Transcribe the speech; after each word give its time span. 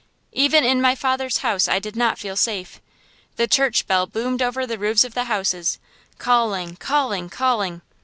Even 0.31 0.63
in 0.63 0.81
my 0.81 0.95
father's 0.95 1.37
house 1.45 1.67
I 1.67 1.77
did 1.77 1.95
not 1.95 2.17
feel 2.17 2.35
safe. 2.35 2.81
The 3.35 3.45
church 3.45 3.85
bell 3.85 4.07
boomed 4.07 4.41
over 4.41 4.65
the 4.65 4.79
roofs 4.79 5.03
of 5.03 5.13
the 5.13 5.25
houses, 5.25 5.77
calling, 6.17 6.75
calling, 6.77 7.29
calling. 7.29 7.81